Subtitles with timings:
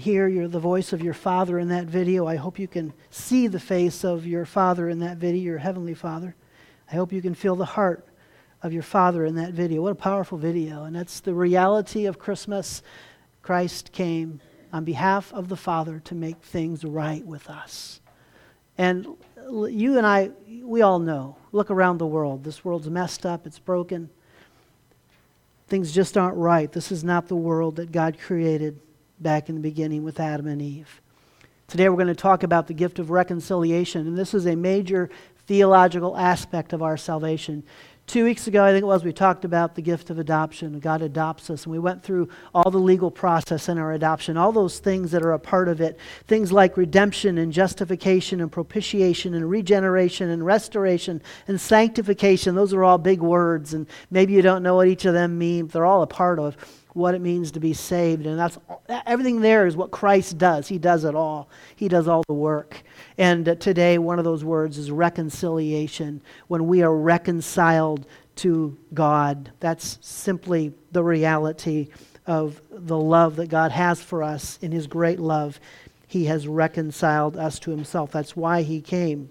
[0.00, 2.26] hear your, the voice of your Father in that video.
[2.26, 5.94] I hope you can see the face of your Father in that video, your Heavenly
[5.94, 6.34] Father.
[6.90, 8.04] I hope you can feel the heart
[8.62, 9.82] of your Father in that video.
[9.82, 10.84] What a powerful video.
[10.84, 12.82] And that's the reality of Christmas.
[13.42, 14.40] Christ came
[14.72, 18.00] on behalf of the Father to make things right with us.
[18.76, 19.06] And
[19.48, 20.30] you and I,
[20.62, 21.36] we all know.
[21.52, 22.44] Look around the world.
[22.44, 24.10] This world's messed up, it's broken.
[25.68, 26.70] Things just aren't right.
[26.72, 28.80] This is not the world that God created
[29.20, 31.00] back in the beginning with Adam and Eve.
[31.68, 35.10] Today we're going to talk about the gift of reconciliation, and this is a major
[35.46, 37.62] theological aspect of our salvation.
[38.06, 40.80] Two weeks ago, I think it was, we talked about the gift of adoption.
[40.80, 44.50] God adopts us, and we went through all the legal process in our adoption, all
[44.50, 45.96] those things that are a part of it.
[46.26, 52.56] Things like redemption and justification and propitiation and regeneration and restoration and sanctification.
[52.56, 55.66] Those are all big words, and maybe you don't know what each of them mean.
[55.66, 56.56] but They're all a part of
[56.92, 58.26] what it means to be saved.
[58.26, 58.58] And that's
[59.06, 60.68] everything there is what Christ does.
[60.68, 61.48] He does it all.
[61.76, 62.82] He does all the work.
[63.18, 66.22] And today one of those words is reconciliation.
[66.48, 68.06] When we are reconciled
[68.36, 71.88] to God, that's simply the reality
[72.26, 75.60] of the love that God has for us in his great love.
[76.06, 78.10] He has reconciled us to himself.
[78.10, 79.30] That's why he came.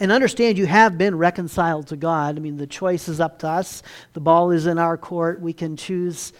[0.00, 2.36] And understand you have been reconciled to God.
[2.36, 3.82] I mean, the choice is up to us.
[4.12, 5.40] The ball is in our court.
[5.40, 6.32] We can choose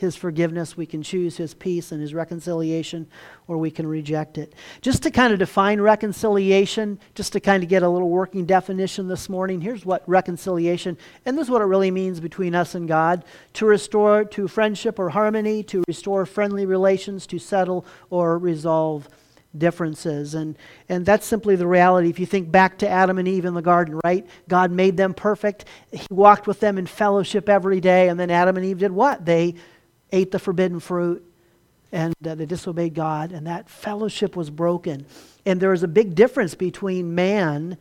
[0.00, 3.06] his forgiveness, we can choose his peace and his reconciliation,
[3.46, 4.54] or we can reject it.
[4.80, 9.08] Just to kind of define reconciliation, just to kind of get a little working definition
[9.08, 12.88] this morning, here's what reconciliation, and this is what it really means between us and
[12.88, 19.08] God to restore to friendship or harmony, to restore friendly relations, to settle or resolve
[19.56, 20.34] differences.
[20.34, 20.56] And,
[20.88, 22.08] and that's simply the reality.
[22.08, 24.26] If you think back to Adam and Eve in the garden, right?
[24.48, 25.64] God made them perfect.
[25.90, 28.08] He walked with them in fellowship every day.
[28.08, 29.24] And then Adam and Eve did what?
[29.24, 29.56] They
[30.12, 31.26] ate the forbidden fruit
[31.92, 35.06] and uh, they disobeyed God, and that fellowship was broken.
[35.44, 37.76] And there was a big difference between man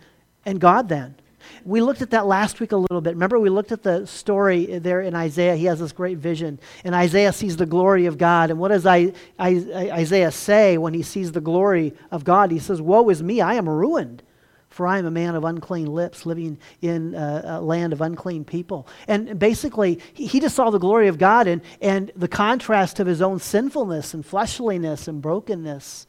[0.46, 1.16] and God then.
[1.64, 3.14] We looked at that last week a little bit.
[3.14, 5.56] Remember, we looked at the story there in Isaiah.
[5.56, 8.50] He has this great vision, and Isaiah sees the glory of God.
[8.50, 9.50] And what does I, I,
[9.92, 12.52] Isaiah say when he sees the glory of God?
[12.52, 14.24] He says, Woe is me, I am ruined
[14.80, 18.88] for I am a man of unclean lips living in a land of unclean people.
[19.10, 23.22] And basically, he just saw the glory of God and, and the contrast of his
[23.22, 26.08] own sinfulness and fleshliness and brokenness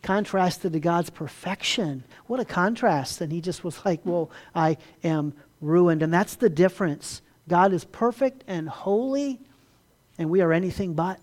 [0.00, 2.02] contrasted to God's perfection.
[2.28, 3.20] What a contrast.
[3.20, 6.02] And he just was like, Well, I am ruined.
[6.02, 7.20] And that's the difference.
[7.46, 9.38] God is perfect and holy,
[10.16, 11.20] and we are anything but.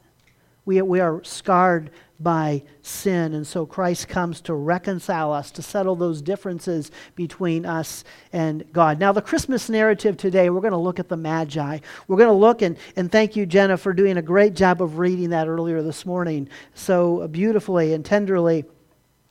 [0.65, 1.89] We, we are scarred
[2.19, 3.33] by sin.
[3.33, 8.99] And so Christ comes to reconcile us, to settle those differences between us and God.
[8.99, 11.79] Now, the Christmas narrative today, we're going to look at the Magi.
[12.07, 14.97] We're going to look, and, and thank you, Jenna, for doing a great job of
[14.97, 18.65] reading that earlier this morning so beautifully and tenderly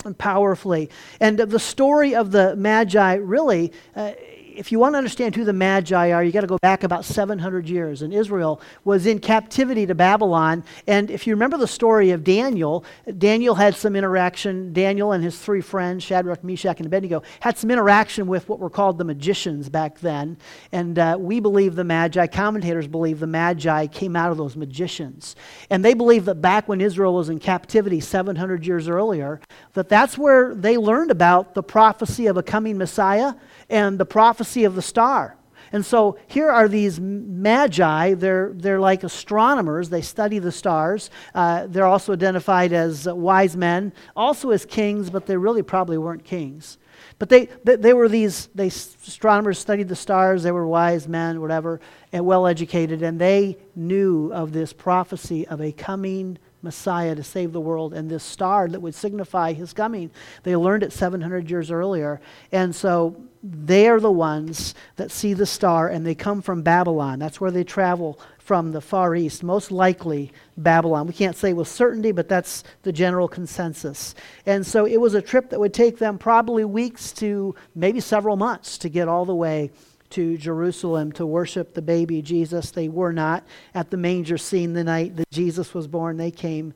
[0.05, 0.91] and powerfully.
[1.21, 3.73] And the story of the Magi really.
[3.97, 4.13] Uh,
[4.57, 7.05] if you want to understand who the Magi are, you got to go back about
[7.05, 8.03] 700 years.
[8.03, 10.65] And Israel was in captivity to Babylon.
[10.87, 12.85] And if you remember the story of Daniel,
[13.19, 14.73] Daniel had some interaction.
[14.73, 18.71] Daniel and his three friends, Shadrach, Meshach, and Abednego, had some interaction with what were
[18.71, 20.37] called the magicians back then.
[20.73, 25.37] And uh, we believe the Magi, commentators believe the Magi came out of those magicians.
[25.71, 29.41] And they believe that back when Israel was in captivity 700 years earlier,
[29.73, 33.35] that that's where they learned about the prophecy of a coming Messiah
[33.69, 35.37] and the prophecy of the star.
[35.73, 38.15] And so here are these magi.
[38.15, 39.91] They're, they're like astronomers.
[39.91, 41.11] They study the stars.
[41.35, 46.25] Uh, they're also identified as wise men, also as kings, but they really probably weren't
[46.25, 46.79] kings.
[47.19, 50.43] But they, they, they were these, they, astronomers studied the stars.
[50.45, 51.81] They were wise men, whatever,
[52.13, 53.03] and well educated.
[53.03, 58.11] And they knew of this prophecy of a coming Messiah to save the world and
[58.11, 60.11] this star that would signify his coming.
[60.45, 62.21] They learned it 700 years earlier.
[62.53, 63.17] And so
[63.47, 67.19] they are the ones that see the star and they come from Babylon.
[67.19, 71.07] That's where they travel from the Far East, most likely Babylon.
[71.07, 74.15] We can't say with certainty, but that's the general consensus.
[74.47, 78.37] And so it was a trip that would take them probably weeks to maybe several
[78.37, 79.71] months to get all the way
[80.11, 82.71] to Jerusalem to worship the baby Jesus.
[82.71, 86.17] They were not at the manger scene the night that Jesus was born.
[86.17, 86.73] They came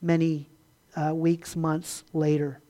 [0.00, 0.48] many
[0.96, 2.60] uh, weeks, months later.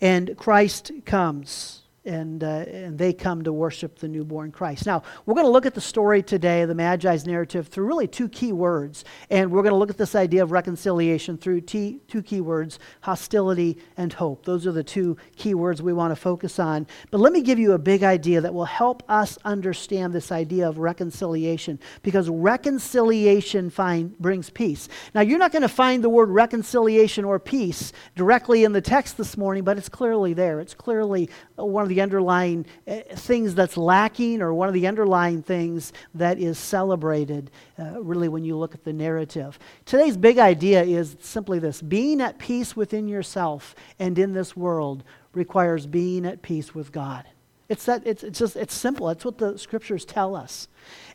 [0.00, 4.86] And Christ comes and, uh, and they come to worship the newborn Christ.
[4.86, 8.28] Now, we're going to look at the story today, the Magi's narrative, through really two
[8.28, 9.04] key words.
[9.30, 12.78] And we're going to look at this idea of reconciliation through t- two key words
[13.02, 14.44] hostility and hope.
[14.44, 16.86] Those are the two key words we want to focus on.
[17.10, 20.68] But let me give you a big idea that will help us understand this idea
[20.68, 24.88] of reconciliation, because reconciliation find, brings peace.
[25.14, 29.16] Now, you're not going to find the word reconciliation or peace directly in the text
[29.16, 30.60] this morning, but it's clearly there.
[30.60, 31.30] It's clearly
[31.70, 36.38] one of the underlying eh, things that's lacking or one of the underlying things that
[36.38, 39.58] is celebrated, uh, really, when you look at the narrative.
[39.84, 45.04] Today's big idea is simply this being at peace within yourself and in this world
[45.34, 47.24] requires being at peace with God.
[47.68, 49.06] It's, that, it's, it's just it's simple.
[49.06, 50.68] That's what the scriptures tell us.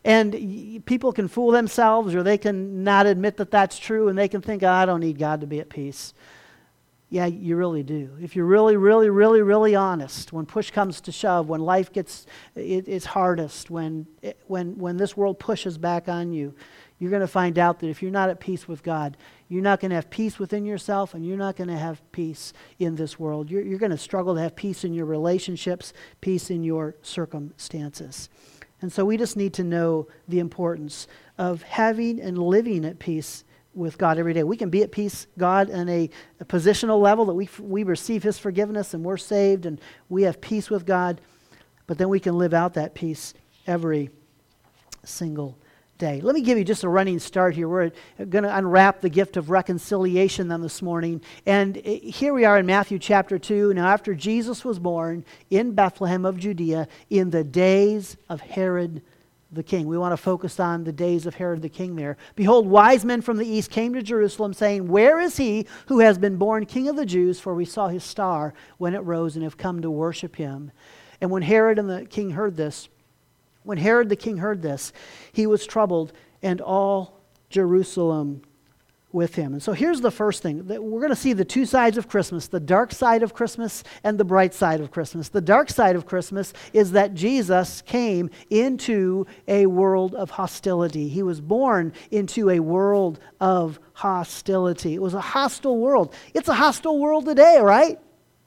[0.04, 4.28] And people can fool themselves or they can not admit that that's true and they
[4.28, 6.16] can think, oh, I don't need God to be at peace.
[7.10, 8.18] Yeah, you really do.
[8.22, 12.26] If you're really, really, really, really honest, when push comes to shove, when life gets
[12.54, 16.54] it, it's hardest, when, it, when, when this world pushes back on you,
[17.00, 19.16] you're going to find out that if you're not at peace with God,
[19.48, 22.52] you're not going to have peace within yourself and you're not going to have peace
[22.80, 23.50] in this world.
[23.50, 28.30] You're, you're going to struggle to have peace in your relationships, peace in your circumstances.
[28.82, 31.08] And so we just need to know the importance
[31.38, 33.44] of having and living at peace
[33.78, 34.44] with God every day.
[34.44, 36.10] We can be at peace, God, in a,
[36.40, 39.80] a, positional level that we, we receive His forgiveness and we're saved and
[40.10, 41.22] we have peace with God,
[41.86, 43.34] but then we can live out that peace
[43.68, 44.10] every
[45.04, 45.58] single
[45.98, 46.22] day.
[46.22, 47.68] Let me give you just a running start here.
[47.68, 51.22] We're going to unwrap the gift of reconciliation then this morning.
[51.46, 53.74] And eh, here we are in Matthew chapter 2.
[53.74, 59.02] Now, after Jesus was born in Bethlehem of Judea in the days of Herod
[59.52, 59.88] the king.
[59.88, 62.18] We want to focus on the days of Herod the king there.
[62.36, 66.18] Behold, wise men from the east came to Jerusalem, saying, Where is he who has
[66.18, 67.40] been born king of the Jews?
[67.40, 70.72] For we saw his star when it rose and have come to worship him.
[71.22, 72.90] And when Herod and the king heard this,
[73.64, 74.94] when Herod the king heard this,
[75.32, 78.42] he was troubled, and all Jerusalem
[79.12, 79.54] with him.
[79.54, 82.10] And so here's the first thing that we're going to see the two sides of
[82.10, 85.30] Christmas the dark side of Christmas and the bright side of Christmas.
[85.30, 91.08] The dark side of Christmas is that Jesus came into a world of hostility.
[91.08, 94.94] He was born into a world of hostility.
[94.94, 96.14] It was a hostile world.
[96.34, 98.00] It's a hostile world today, right?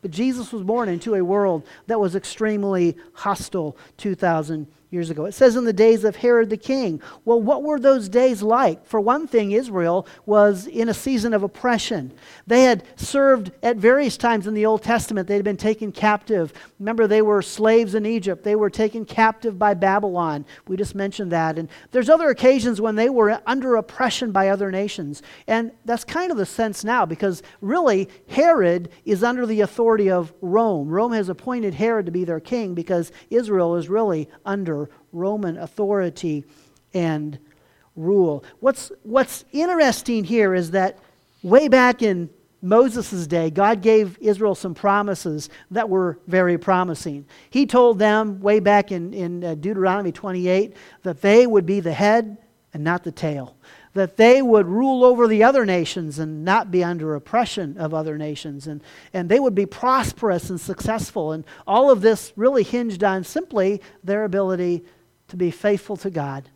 [0.03, 5.25] But Jesus was born into a world that was extremely hostile 2,000 years ago.
[5.25, 7.01] It says in the days of Herod the king.
[7.25, 8.85] Well, what were those days like?
[8.85, 12.13] For one thing, Israel was in a season of oppression.
[12.47, 16.53] They had served at various times in the Old Testament, they had been taken captive.
[16.81, 20.45] Remember, they were slaves in Egypt, they were taken captive by Babylon.
[20.67, 21.59] We just mentioned that.
[21.59, 25.23] And there's other occasions when they were under oppression by other nations.
[25.47, 30.33] And that's kind of the sense now because really, Herod is under the authority of
[30.41, 30.89] Rome.
[30.89, 34.80] Rome has appointed Herod to be their king because Israel is really under
[35.13, 36.45] Roman authority
[36.95, 37.39] and
[37.97, 38.45] rule.
[38.61, 40.99] What's, what's interesting here is that
[41.43, 42.31] way back in
[42.63, 47.27] Moses' day, God gave Israel some promises that were very promising.
[47.49, 51.93] He told them way back in, in uh, Deuteronomy 28 that they would be the
[51.93, 52.37] head
[52.75, 53.57] and not the tail,
[53.95, 58.17] that they would rule over the other nations and not be under oppression of other
[58.17, 58.81] nations, and,
[59.13, 61.33] and they would be prosperous and successful.
[61.33, 64.85] And all of this really hinged on simply their ability
[65.29, 66.49] to be faithful to God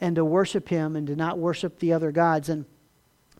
[0.00, 2.48] and to worship Him and to not worship the other gods.
[2.48, 2.64] And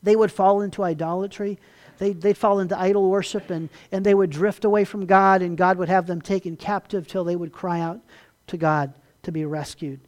[0.02, 1.58] they would fall into idolatry.
[1.98, 5.56] They, they'd fall into idol worship and, and they would drift away from God, and
[5.56, 8.00] God would have them taken captive till they would cry out
[8.48, 10.00] to God to be rescued.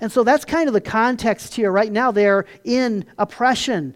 [0.00, 1.70] And so that's kind of the context here.
[1.70, 3.94] Right now, they're in oppression.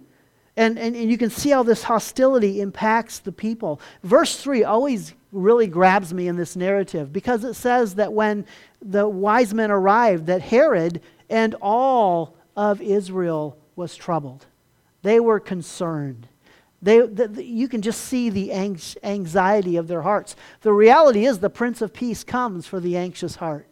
[0.57, 3.81] And, and, and you can see how this hostility impacts the people.
[4.03, 8.45] Verse 3 always really grabs me in this narrative because it says that when
[8.83, 14.47] the wise men arrived, that Herod and all of Israel was troubled.
[15.03, 16.26] They were concerned.
[16.83, 20.35] They, the, the, you can just see the anxiety of their hearts.
[20.62, 23.67] The reality is, the Prince of Peace comes for the anxious heart.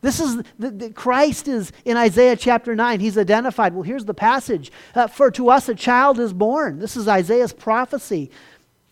[0.00, 3.00] This is the, the, Christ is in Isaiah chapter 9.
[3.00, 3.74] He's identified.
[3.74, 4.70] Well, here's the passage.
[4.94, 6.78] Uh, For to us a child is born.
[6.78, 8.30] This is Isaiah's prophecy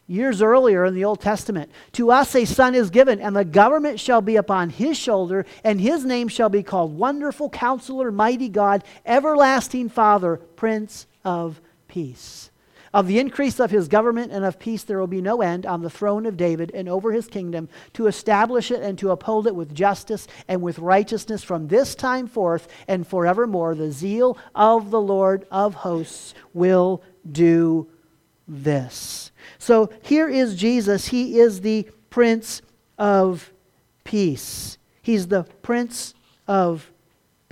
[0.07, 1.71] years earlier in the Old Testament.
[1.93, 5.81] To us a son is given, and the government shall be upon his shoulder, and
[5.81, 12.51] his name shall be called Wonderful Counselor, Mighty God, Everlasting Father, Prince of Peace.
[12.95, 15.83] Of the increase of his government and of peace there will be no end on
[15.83, 19.57] the throne of David and over his kingdom, to establish it and to uphold it
[19.57, 23.75] with justice and with righteousness from this time forth and forevermore.
[23.75, 27.89] The zeal of the Lord of hosts will do
[28.47, 29.33] this.
[29.59, 31.09] So here is Jesus.
[31.09, 32.63] He is the Prince
[32.97, 33.53] of
[34.05, 34.79] peace.
[35.03, 36.15] He's the Prince
[36.47, 36.93] of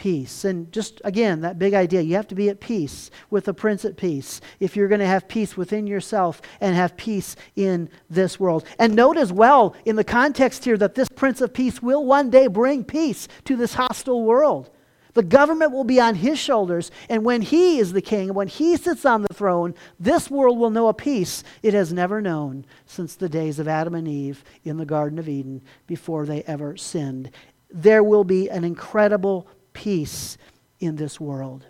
[0.03, 0.45] peace.
[0.45, 3.85] And just again, that big idea you have to be at peace with the Prince
[3.85, 8.41] at peace if you're going to have peace within yourself and have peace in this
[8.41, 8.65] world.
[8.81, 12.31] And note as well in the context here that this Prince of Peace will one
[12.31, 14.71] day bring peace to this hostile world.
[15.15, 18.77] The government will be on his shoulders, and when he is the king, when he
[18.77, 23.15] sits on the throne, this world will know a peace it has never known since
[23.15, 27.31] the days of Adam and Eve in the Garden of Eden before they ever sinned.
[27.71, 30.37] There will be an incredible peace
[30.81, 31.67] in this world.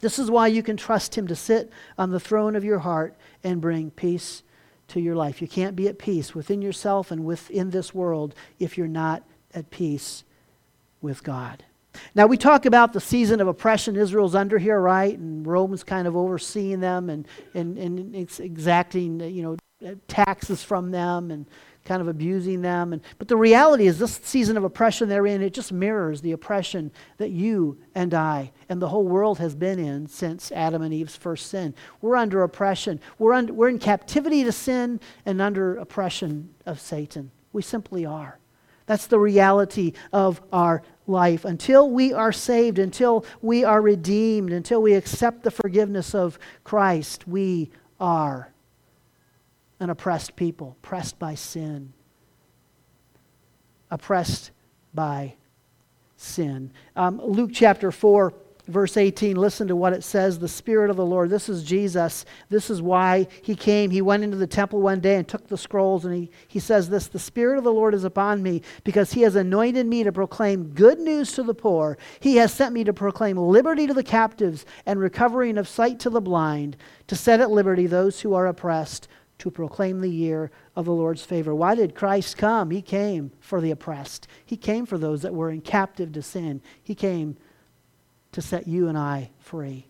[0.00, 3.16] This is why you can trust Him to sit on the throne of your heart
[3.42, 4.42] and bring peace
[4.88, 5.40] to your life.
[5.40, 9.22] You can't be at peace within yourself and within this world if you're not
[9.54, 10.24] at peace
[11.00, 11.64] with God.
[12.14, 15.16] Now, we talk about the season of oppression Israel's under here, right?
[15.16, 20.90] And Rome's kind of overseeing them and, and, and it's exacting, you know, taxes from
[20.90, 21.46] them and
[21.86, 22.92] kind of abusing them.
[22.92, 26.32] And, but the reality is, this season of oppression they're in, it just mirrors the
[26.32, 30.92] oppression that you and I and the whole world has been in since Adam and
[30.92, 31.74] Eve's first sin.
[32.02, 33.00] We're under oppression.
[33.18, 37.30] We're, under, we're in captivity to sin and under oppression of Satan.
[37.52, 38.38] We simply are.
[38.86, 41.44] That's the reality of our life.
[41.44, 47.26] Until we are saved, until we are redeemed, until we accept the forgiveness of Christ,
[47.26, 48.52] we are
[49.80, 51.92] an oppressed people, oppressed by sin,
[53.90, 54.50] oppressed
[54.94, 55.34] by
[56.16, 56.72] sin.
[56.94, 58.32] Um, Luke chapter 4
[58.68, 61.30] verse 18, listen to what it says the Spirit of the Lord.
[61.30, 62.24] This is Jesus.
[62.48, 63.90] This is why he came.
[63.90, 66.88] He went into the temple one day and took the scrolls, and he, he says
[66.88, 70.12] this The Spirit of the Lord is upon me because he has anointed me to
[70.12, 71.96] proclaim good news to the poor.
[72.20, 76.10] He has sent me to proclaim liberty to the captives and recovering of sight to
[76.10, 79.08] the blind, to set at liberty those who are oppressed.
[79.38, 81.54] To proclaim the year of the Lord's favor.
[81.54, 82.70] Why did Christ come?
[82.70, 84.28] He came for the oppressed.
[84.44, 86.62] He came for those that were in captive to sin.
[86.82, 87.36] He came
[88.32, 89.86] to set you and I free.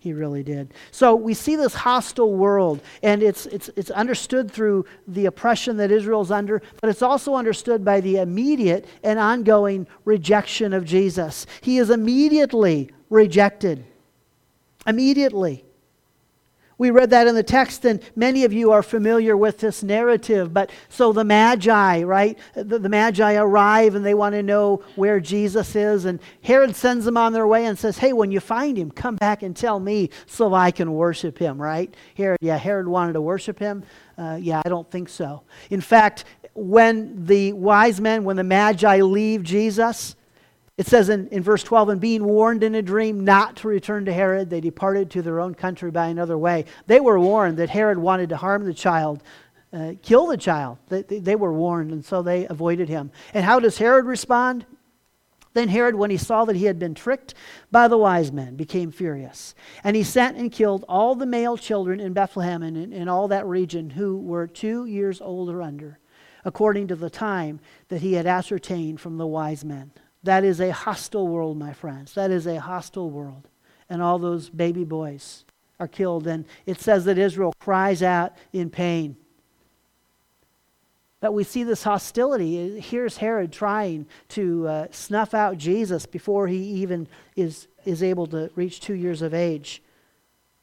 [0.00, 0.72] He really did.
[0.92, 5.90] So we see this hostile world, and it's, it's, it's understood through the oppression that
[5.90, 11.46] Israel's under, but it's also understood by the immediate and ongoing rejection of Jesus.
[11.60, 13.84] He is immediately rejected.
[14.86, 15.64] Immediately.
[16.78, 20.54] We read that in the text, and many of you are familiar with this narrative.
[20.54, 22.38] But so the Magi, right?
[22.54, 26.04] The, the, Magi arrive and they want to know where Jesus is.
[26.04, 29.16] And Herod sends them on their way and says, Hey, when you find him, come
[29.16, 31.92] back and tell me so I can worship him, right?
[32.16, 33.82] Herod, yeah, Herod wanted to worship him.
[34.16, 35.42] Uh, yeah, I don't think so.
[35.70, 40.14] In fact, when the wise men, when the Magi leave Jesus,
[40.78, 44.04] it says in, in verse 12, and being warned in a dream not to return
[44.04, 46.66] to Herod, they departed to their own country by another way.
[46.86, 49.24] They were warned that Herod wanted to harm the child,
[49.72, 50.78] uh, kill the child.
[50.88, 53.10] They, they, they were warned, and so they avoided him.
[53.34, 54.66] And how does Herod respond?
[55.52, 57.34] Then Herod, when he saw that he had been tricked
[57.72, 59.56] by the wise men, became furious.
[59.82, 63.26] And he sent and killed all the male children in Bethlehem and in, in all
[63.26, 65.98] that region who were two years old or under,
[66.44, 67.58] according to the time
[67.88, 69.90] that he had ascertained from the wise men.
[70.28, 72.12] That is a hostile world, my friends.
[72.12, 73.48] That is a hostile world.
[73.88, 75.46] And all those baby boys
[75.80, 76.26] are killed.
[76.26, 79.16] And it says that Israel cries out in pain.
[81.20, 82.78] That we see this hostility.
[82.78, 88.50] Here's Herod trying to uh, snuff out Jesus before he even is, is able to
[88.54, 89.82] reach two years of age.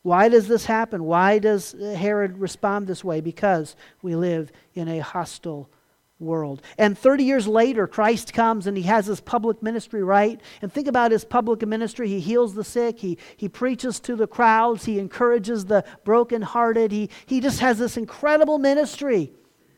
[0.03, 1.05] Why does this happen?
[1.05, 3.19] Why does Herod respond this way?
[3.19, 5.71] Because we live in a hostile
[6.19, 6.61] world.
[6.77, 10.39] And 30 years later, Christ comes and he has his public ministry, right?
[10.61, 12.07] And think about his public ministry.
[12.07, 16.91] He heals the sick, he, he preaches to the crowds, he encourages the brokenhearted.
[16.91, 19.33] He, he just has this incredible ministry.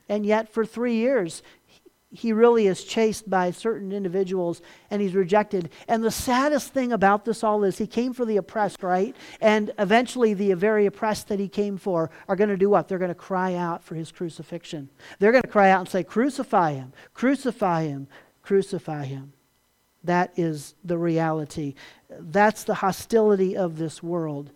[0.09, 1.43] And yet, for three years,
[2.17, 5.69] he really is chased by certain individuals and he's rejected.
[5.87, 9.15] And the saddest thing about this all is he came for the oppressed, right?
[9.39, 12.87] And eventually, the very oppressed that he came for are going to do what?
[12.87, 14.89] They're going to cry out for his crucifixion.
[15.19, 18.07] They're going to cry out and say, Crucify him, crucify him,
[18.41, 19.33] crucify him.
[20.03, 21.75] That is the reality.
[22.09, 24.49] That's the hostility of this world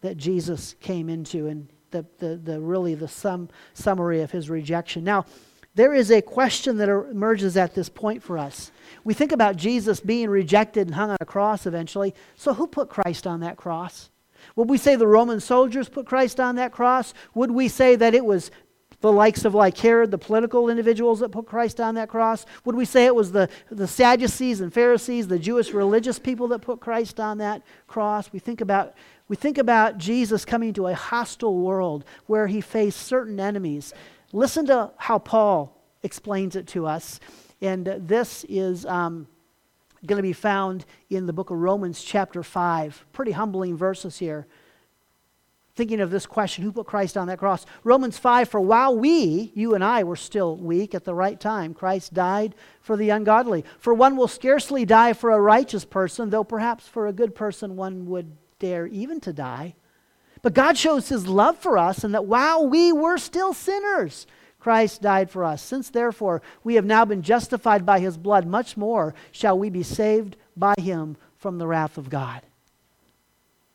[0.00, 5.04] that Jesus came into, and the, the, the really the sum, summary of his rejection.
[5.04, 5.26] Now,
[5.74, 8.70] there is a question that er-, emerges at this point for us.
[9.02, 12.14] We think about Jesus being rejected and hung on a cross eventually.
[12.36, 14.10] So, who put Christ on that cross?
[14.56, 17.14] Would we say the Roman soldiers put Christ on that cross?
[17.34, 18.50] Would we say that it was
[19.00, 22.46] the likes of like Herod, the political individuals that put Christ on that cross?
[22.64, 26.60] Would we say it was the, the Sadducees and Pharisees, the Jewish religious people that
[26.60, 28.32] put Christ on that cross?
[28.32, 28.94] We think about
[29.26, 33.94] we think about Jesus coming to a hostile world where he faced certain enemies
[34.34, 37.20] Listen to how Paul explains it to us
[37.62, 39.28] And this is um,
[40.04, 43.06] going to be found in the book of Romans, chapter 5.
[43.12, 44.48] Pretty humbling verses here.
[45.76, 47.64] Thinking of this question who put Christ on that cross?
[47.84, 51.72] Romans 5 For while we, you and I, were still weak at the right time,
[51.72, 53.64] Christ died for the ungodly.
[53.78, 57.76] For one will scarcely die for a righteous person, though perhaps for a good person
[57.76, 59.76] one would dare even to die.
[60.44, 64.26] But God shows his love for us, and that while we were still sinners,
[64.60, 65.62] Christ died for us.
[65.62, 69.82] Since therefore we have now been justified by his blood, much more shall we be
[69.82, 72.42] saved by him from the wrath of God.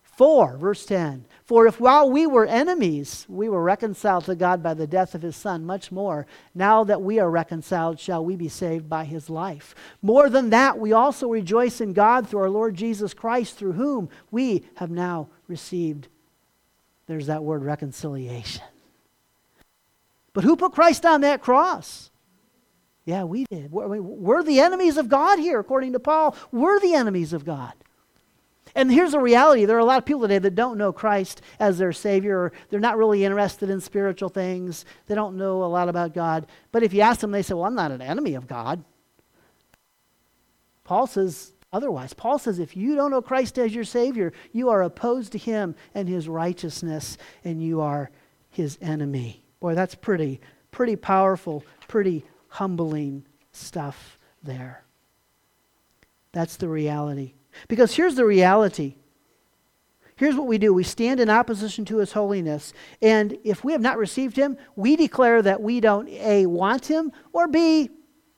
[0.03, 1.25] 4, verse 10.
[1.43, 5.23] For if while we were enemies, we were reconciled to God by the death of
[5.23, 9.27] his Son, much more, now that we are reconciled, shall we be saved by his
[9.27, 9.73] life.
[10.03, 14.07] More than that, we also rejoice in God through our Lord Jesus Christ, through whom
[14.29, 16.09] we have now received,
[17.09, 18.61] there's that word, reconciliation.
[20.31, 22.11] But who put Christ on that cross?
[23.03, 23.71] Yeah, we did.
[23.71, 26.35] We're the enemies of God here, according to Paul.
[26.51, 27.73] We're the enemies of God.
[28.75, 31.41] And here's the reality there are a lot of people today that don't know Christ
[31.59, 34.85] as their Savior, or they're not really interested in spiritual things.
[35.07, 36.45] They don't know a lot about God.
[36.71, 38.83] But if you ask them, they say, Well, I'm not an enemy of God.
[40.83, 42.13] Paul says otherwise.
[42.13, 45.75] Paul says, If you don't know Christ as your Savior, you are opposed to Him
[45.93, 48.11] and His righteousness, and you are
[48.49, 49.43] His enemy.
[49.59, 50.39] Boy, that's pretty,
[50.71, 54.83] pretty powerful, pretty humbling stuff there.
[56.31, 57.33] That's the reality.
[57.67, 58.95] Because here's the reality.
[60.15, 62.73] Here's what we do we stand in opposition to his holiness.
[63.01, 67.11] And if we have not received him, we declare that we don't A, want him,
[67.31, 67.89] or B,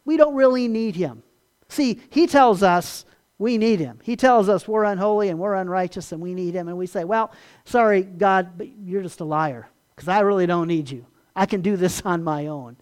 [0.05, 1.23] we don't really need him.
[1.69, 3.05] See, he tells us
[3.41, 3.99] we need him.
[4.03, 6.67] He tells us we're unholy and we're unrighteous and we need him.
[6.67, 7.31] And we say, well,
[7.65, 11.07] sorry, God, but you're just a liar because I really don't need you.
[11.35, 12.77] I can do this on my own.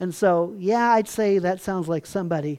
[0.00, 2.58] And so, yeah, I'd say that sounds like somebody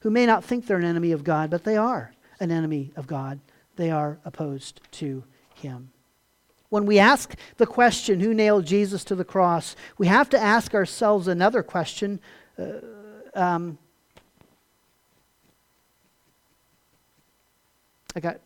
[0.00, 3.06] who may not think they're an enemy of God, but they are an enemy of
[3.06, 3.38] God.
[3.76, 5.22] They are opposed to
[5.54, 5.92] him.
[6.68, 10.74] When we ask the question, who nailed Jesus to the cross, we have to ask
[10.74, 12.18] ourselves another question.
[12.58, 12.80] Uh,
[13.34, 13.78] um,
[18.16, 18.40] I got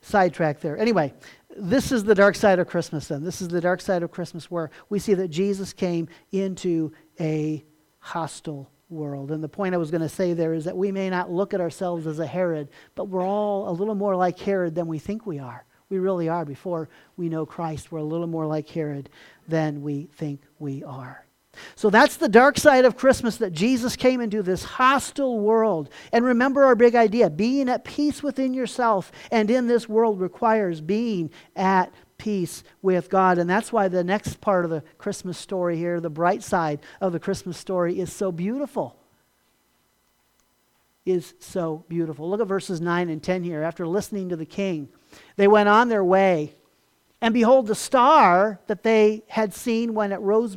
[0.00, 0.78] sidetracked there.
[0.78, 1.12] Anyway,
[1.56, 3.24] this is the dark side of Christmas then.
[3.24, 7.64] This is the dark side of Christmas where we see that Jesus came into a
[7.98, 9.30] hostile world.
[9.30, 11.54] And the point I was going to say there is that we may not look
[11.54, 14.98] at ourselves as a Herod, but we're all a little more like Herod than we
[14.98, 15.64] think we are.
[15.88, 16.44] We really are.
[16.44, 19.10] Before we know Christ, we're a little more like Herod
[19.48, 21.26] than we think we are.
[21.74, 25.90] So that's the dark side of Christmas that Jesus came into this hostile world.
[26.12, 30.80] And remember our big idea being at peace within yourself and in this world requires
[30.80, 33.38] being at peace with God.
[33.38, 37.12] And that's why the next part of the Christmas story here, the bright side of
[37.12, 38.96] the Christmas story, is so beautiful.
[41.04, 42.30] Is so beautiful.
[42.30, 43.62] Look at verses 9 and 10 here.
[43.62, 44.88] After listening to the king,
[45.36, 46.54] they went on their way.
[47.20, 50.56] And behold, the star that they had seen when it rose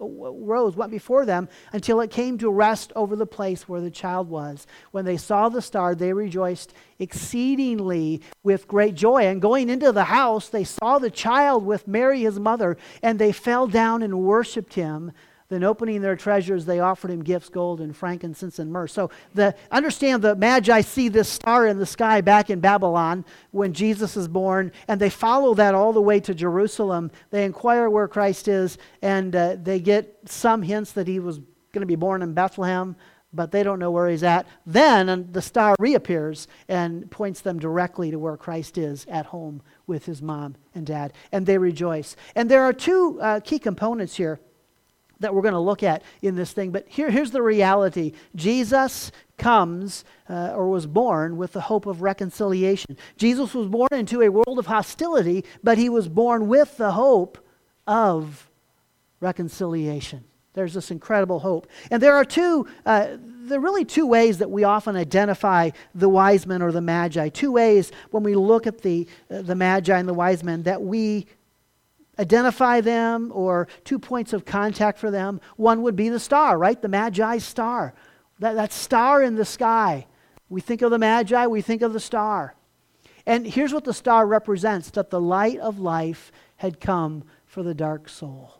[0.00, 4.28] rose, went before them until it came to rest over the place where the child
[4.28, 4.66] was.
[4.90, 9.26] When they saw the star, they rejoiced exceedingly with great joy.
[9.26, 13.32] And going into the house, they saw the child with Mary, his mother, and they
[13.32, 15.12] fell down and worshiped him.
[15.48, 18.86] Then, opening their treasures, they offered him gifts, gold and frankincense and myrrh.
[18.86, 23.72] So, the, understand the Magi see this star in the sky back in Babylon when
[23.72, 27.10] Jesus is born, and they follow that all the way to Jerusalem.
[27.30, 31.38] They inquire where Christ is, and uh, they get some hints that he was
[31.72, 32.94] going to be born in Bethlehem,
[33.32, 34.46] but they don't know where he's at.
[34.66, 40.04] Then the star reappears and points them directly to where Christ is at home with
[40.04, 42.16] his mom and dad, and they rejoice.
[42.34, 44.40] And there are two uh, key components here
[45.20, 46.70] that we're going to look at in this thing.
[46.70, 52.02] But here, here's the reality Jesus comes uh, or was born with the hope of
[52.02, 52.96] reconciliation.
[53.16, 57.38] Jesus was born into a world of hostility, but he was born with the hope
[57.86, 58.50] of
[59.20, 60.24] reconciliation.
[60.54, 61.68] There's this incredible hope.
[61.90, 66.08] And there are two, uh, there are really two ways that we often identify the
[66.08, 67.28] wise men or the magi.
[67.28, 70.82] Two ways when we look at the, uh, the magi and the wise men that
[70.82, 71.26] we
[72.18, 75.40] identify them or two points of contact for them.
[75.56, 76.80] One would be the star, right?
[76.80, 77.94] The Magi star.
[78.38, 80.06] That, that star in the sky.
[80.48, 82.54] We think of the Magi, we think of the star.
[83.26, 87.74] And here's what the star represents that the light of life had come for the
[87.74, 88.57] dark soul.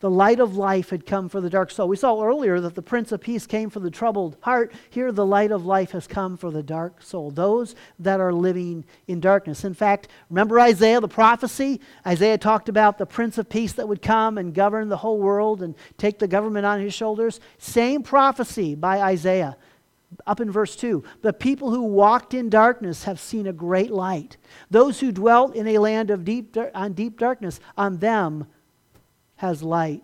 [0.00, 1.88] The light of life had come for the dark soul.
[1.88, 4.74] We saw earlier that the Prince of Peace came for the troubled heart.
[4.90, 8.84] Here, the light of life has come for the dark soul, those that are living
[9.06, 9.64] in darkness.
[9.64, 11.80] In fact, remember Isaiah, the prophecy?
[12.06, 15.62] Isaiah talked about the Prince of Peace that would come and govern the whole world
[15.62, 17.40] and take the government on his shoulders.
[17.56, 19.56] Same prophecy by Isaiah.
[20.26, 24.36] Up in verse 2, the people who walked in darkness have seen a great light.
[24.70, 28.46] Those who dwelt in a land of deep, on deep darkness, on them
[29.36, 30.02] has light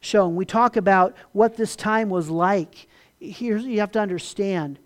[0.00, 0.36] shone.
[0.36, 2.88] We talk about what this time was like.
[3.18, 4.78] Here you have to understand.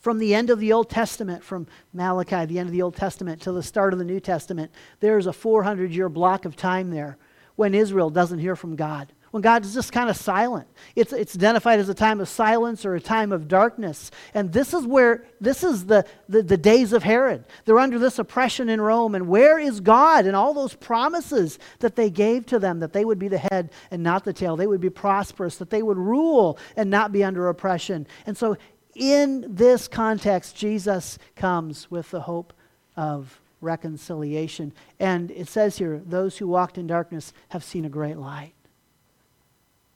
[0.00, 3.42] From the end of the Old Testament, from Malachi, the end of the Old Testament,
[3.42, 7.18] to the start of the New Testament, there's a 400 year block of time there
[7.56, 10.68] when Israel doesn't hear from God when God is just kind of silent.
[10.96, 14.10] It's, it's identified as a time of silence or a time of darkness.
[14.34, 17.44] And this is where, this is the, the, the, days of Herod.
[17.64, 19.14] They're under this oppression in Rome.
[19.14, 23.04] And where is God and all those promises that they gave to them that they
[23.04, 24.56] would be the head and not the tail?
[24.56, 28.06] They would be prosperous, that they would rule and not be under oppression.
[28.26, 28.56] And so,
[28.94, 32.52] in this context, Jesus comes with the hope
[32.96, 34.72] of reconciliation.
[34.98, 38.54] And it says here, those who walked in darkness have seen a great light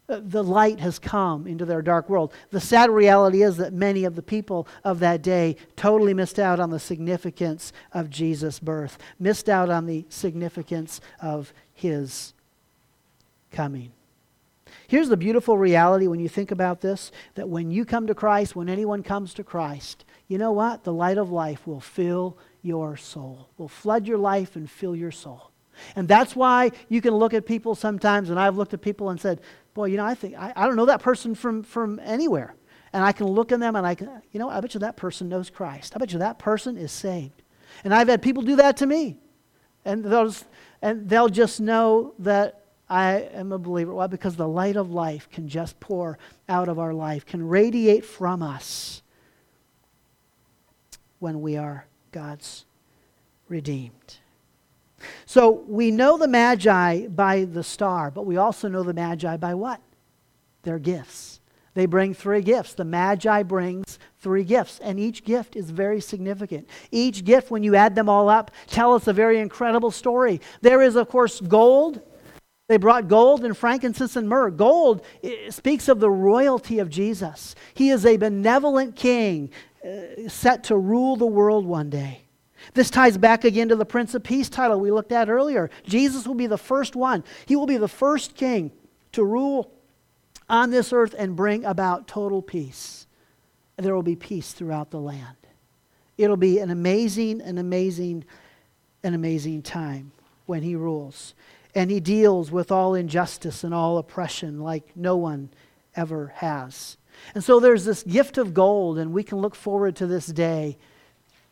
[0.08, 2.32] Uh, the light has come into their dark world.
[2.50, 6.58] The sad reality is that many of the people of that day totally missed out
[6.58, 12.34] on the significance of Jesus' birth, missed out on the significance of his
[13.52, 13.92] coming.
[14.88, 18.56] Here's the beautiful reality when you think about this that when you come to Christ,
[18.56, 20.84] when anyone comes to Christ, you know what?
[20.84, 25.10] The light of life will fill your soul, will flood your life and fill your
[25.10, 25.50] soul.
[25.96, 29.20] And that's why you can look at people sometimes, and I've looked at people and
[29.20, 29.40] said,
[29.74, 32.54] boy, you know, I think, I, I don't know that person from, from anywhere.
[32.92, 34.96] And I can look in them and I can, you know, I bet you that
[34.96, 35.94] person knows Christ.
[35.94, 37.42] I bet you that person is saved.
[37.84, 39.16] And I've had people do that to me.
[39.84, 40.34] And they'll,
[40.82, 43.94] and they'll just know that I am a believer.
[43.94, 44.06] Why?
[44.06, 48.42] Because the light of life can just pour out of our life, can radiate from
[48.42, 49.02] us
[51.18, 52.66] when we are God's
[53.48, 54.18] redeemed.
[55.26, 59.54] So we know the Magi by the star, but we also know the Magi by
[59.54, 59.80] what?
[60.62, 61.40] Their gifts.
[61.74, 62.74] They bring three gifts.
[62.74, 66.68] The Magi brings three gifts, and each gift is very significant.
[66.90, 70.40] Each gift, when you add them all up, tell us a very incredible story.
[70.60, 72.02] There is, of course, gold.
[72.68, 74.50] They brought gold and frankincense and myrrh.
[74.50, 75.04] Gold
[75.48, 77.54] speaks of the royalty of Jesus.
[77.74, 79.50] He is a benevolent king
[79.84, 82.22] uh, set to rule the world one day.
[82.74, 85.70] This ties back again to the Prince of Peace title we looked at earlier.
[85.84, 88.72] Jesus will be the first one, he will be the first king
[89.12, 89.70] to rule
[90.48, 93.06] on this earth and bring about total peace.
[93.76, 95.36] There will be peace throughout the land.
[96.18, 98.24] It'll be an amazing, an amazing,
[99.02, 100.12] an amazing time
[100.46, 101.34] when he rules.
[101.74, 105.50] And he deals with all injustice and all oppression like no one
[105.96, 106.96] ever has.
[107.34, 110.76] And so there's this gift of gold, and we can look forward to this day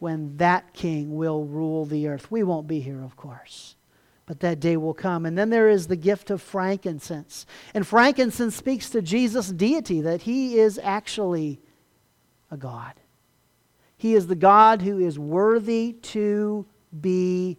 [0.00, 2.30] when that king will rule the earth.
[2.30, 3.76] We won't be here, of course,
[4.26, 5.26] but that day will come.
[5.26, 7.46] And then there is the gift of frankincense.
[7.74, 11.60] And frankincense speaks to Jesus' deity, that he is actually
[12.50, 12.94] a God.
[13.96, 16.66] He is the God who is worthy to
[16.98, 17.58] be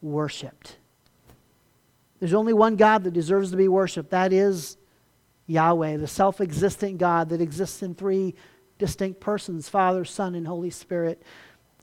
[0.00, 0.76] worshiped.
[2.20, 4.10] There's only one God that deserves to be worshiped.
[4.10, 4.76] That is
[5.48, 8.36] Yahweh, the self existent God that exists in three
[8.78, 11.22] distinct persons Father, Son, and Holy Spirit.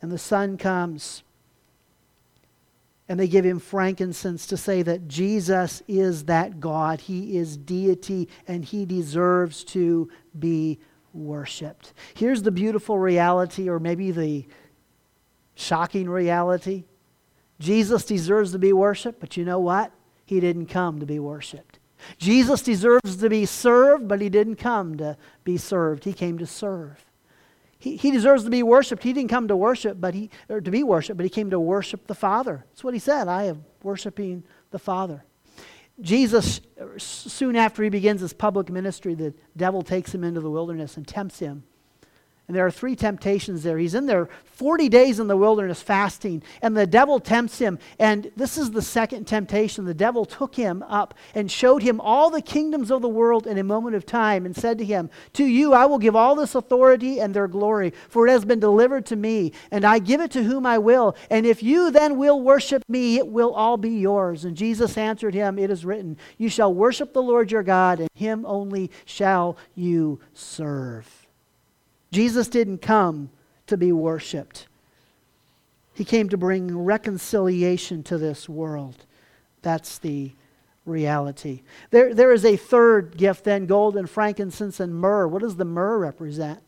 [0.02, 1.24] And the Son comes.
[3.08, 7.02] And they give him frankincense to say that Jesus is that God.
[7.02, 10.80] He is deity and he deserves to be
[11.14, 11.94] worshiped.
[12.14, 14.46] Here's the beautiful reality, or maybe the
[15.56, 16.84] shocking reality
[17.60, 19.92] Jesus deserves to be worshiped, but you know what?
[20.26, 21.80] He didn't come to be worshiped.
[22.18, 26.06] Jesus deserves to be served, but he didn't come to be served.
[26.06, 27.04] He came to serve.
[27.80, 29.04] He, he deserves to be worshiped.
[29.04, 31.60] He didn't come to worship, but he or to be worshiped, but he came to
[31.60, 32.66] worship the Father.
[32.70, 33.28] That's what he said.
[33.28, 35.24] I am worshiping the Father.
[36.02, 40.50] Jesus, uh, soon after he begins his public ministry, the devil takes him into the
[40.50, 41.64] wilderness and tempts him
[42.50, 43.78] and there are three temptations there.
[43.78, 47.78] He's in there 40 days in the wilderness fasting, and the devil tempts him.
[48.00, 49.86] And this is the second temptation.
[49.86, 53.60] The devil took him up and showed him all the kingdoms of the world in
[53.60, 56.56] a moment of time and said to him, To you I will give all this
[56.56, 60.32] authority and their glory, for it has been delivered to me, and I give it
[60.32, 61.16] to whom I will.
[61.30, 64.44] And if you then will worship me, it will all be yours.
[64.44, 68.10] And Jesus answered him, It is written, You shall worship the Lord your God, and
[68.16, 71.19] him only shall you serve.
[72.12, 73.30] Jesus didn't come
[73.68, 74.68] to be worshiped,
[75.94, 79.06] He came to bring reconciliation to this world.
[79.62, 80.32] That's the
[80.86, 81.62] reality.
[81.92, 85.28] There, there is a third gift then gold and frankincense and myrrh.
[85.28, 86.60] What does the myrrh represent?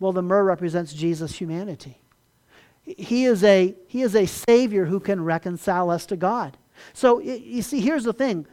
[0.00, 1.98] Well, the myrrh represents Jesus' humanity.
[2.84, 6.56] He is a, he is a Savior who can reconcile us to God.
[6.92, 8.46] So you see, here's the thing.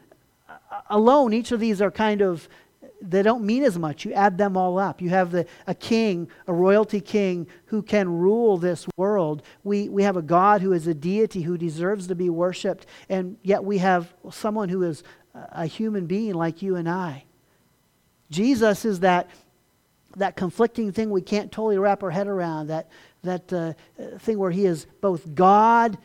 [0.89, 2.49] Alone, each of these are kind of
[3.07, 4.05] they don't mean as much.
[4.05, 5.01] You add them all up.
[5.01, 9.43] You have the, a king, a royalty king who can rule this world.
[9.63, 13.37] We, we have a God who is a deity who deserves to be worshiped, and
[13.43, 17.25] yet we have someone who is a human being like you and I.
[18.31, 19.29] Jesus is that,
[20.15, 22.89] that conflicting thing we can't totally wrap our head around, that,
[23.23, 23.73] that uh,
[24.19, 25.97] thing where he is both God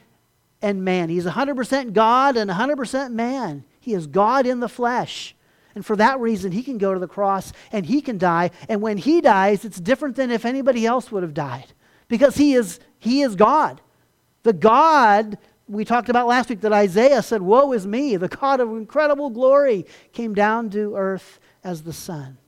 [0.63, 1.09] and man.
[1.09, 3.65] He's 100% God and 100% man.
[3.81, 5.35] He is God in the flesh.
[5.75, 8.51] And for that reason, he can go to the cross and he can die.
[8.69, 11.73] And when he dies, it's different than if anybody else would have died
[12.09, 13.81] because he is, he is God.
[14.43, 15.39] The God
[15.71, 19.31] we talked about last week that Isaiah said, Woe is me, the God of incredible
[19.31, 22.39] glory came down to earth as the Son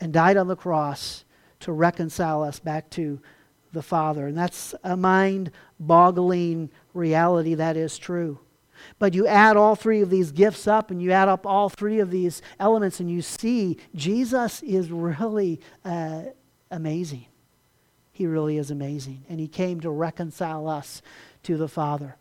[0.00, 1.24] and died on the cross
[1.60, 3.20] to reconcile us back to
[3.72, 4.26] the Father.
[4.26, 8.38] And that's a mind boggling reality that is true.
[8.98, 12.00] But you add all three of these gifts up and you add up all three
[12.00, 16.22] of these elements and you see Jesus is really uh,
[16.70, 17.26] amazing.
[18.12, 19.24] He really is amazing.
[19.28, 21.02] And he came to reconcile us
[21.44, 22.16] to the Father.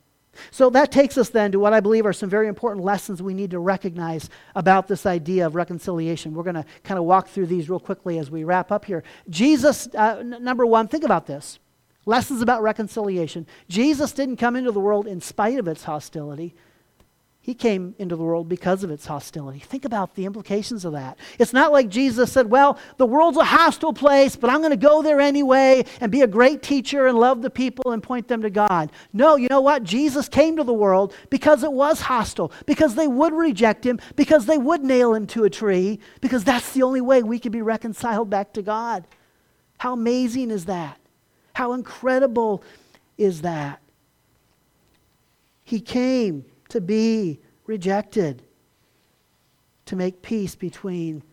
[0.50, 3.34] So that takes us then to what I believe are some very important lessons we
[3.34, 6.34] need to recognize about this idea of reconciliation.
[6.34, 9.04] We're going to kind of walk through these real quickly as we wrap up here.
[9.30, 11.60] Jesus, uh, n- number one, think about this.
[12.06, 13.46] Lessons about reconciliation.
[13.70, 16.56] Jesus didn't come into the world in spite of its hostility.
[17.44, 19.58] He came into the world because of its hostility.
[19.58, 21.18] Think about the implications of that.
[21.40, 24.78] It's not like Jesus said, Well, the world's a hostile place, but I'm going to
[24.78, 28.44] go there anyway and be a great teacher and love the people and point them
[28.44, 28.92] to God.
[29.12, 29.84] No, you know what?
[29.84, 34.46] Jesus came to the world because it was hostile, because they would reject him, because
[34.46, 37.64] they would nail him to a tree, because that's the only way we could be
[37.64, 39.08] reconciled back to God.
[39.80, 41.01] How amazing is that?
[41.54, 42.64] How incredible
[43.18, 43.82] is that?
[45.64, 48.44] He came to be rejected
[49.86, 51.24] to make peace between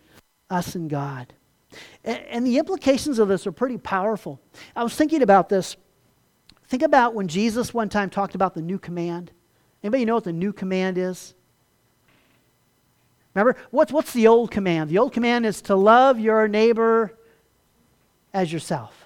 [0.50, 1.32] us and God.
[2.04, 4.40] And the implications of this are pretty powerful.
[4.74, 5.76] I was thinking about this.
[6.66, 9.30] Think about when Jesus one time talked about the new command.
[9.82, 11.34] Anybody know what the new command is?
[13.34, 14.90] Remember, what's, what's the old command?
[14.90, 17.16] The old command is to love your neighbor
[18.32, 18.97] as yourself.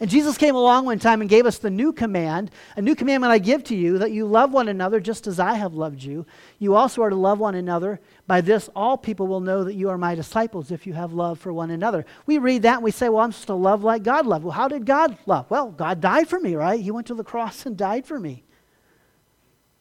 [0.00, 3.32] And Jesus came along one time and gave us the new command, a new commandment
[3.32, 6.26] I give to you, that you love one another just as I have loved you.
[6.58, 8.00] You also are to love one another.
[8.26, 11.38] By this, all people will know that you are my disciples if you have love
[11.38, 12.06] for one another.
[12.26, 14.44] We read that and we say, well, I'm supposed to love like God loved.
[14.44, 15.50] Well, how did God love?
[15.50, 16.80] Well, God died for me, right?
[16.80, 18.44] He went to the cross and died for me.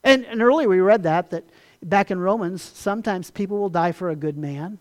[0.03, 1.45] And, and earlier we read that, that
[1.81, 4.79] back in Romans, sometimes people will die for a good man.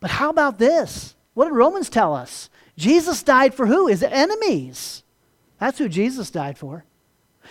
[0.00, 1.14] But how about this?
[1.34, 2.50] What did Romans tell us?
[2.80, 3.88] Jesus died for who?
[3.88, 5.02] His enemies.
[5.58, 6.86] That's who Jesus died for.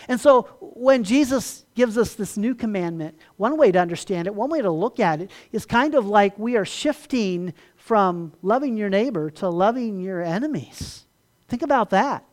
[0.07, 4.49] And so when Jesus gives us this new commandment, one way to understand it, one
[4.49, 8.89] way to look at it, is kind of like we are shifting from loving your
[8.89, 11.05] neighbor to loving your enemies.
[11.47, 12.25] Think about that.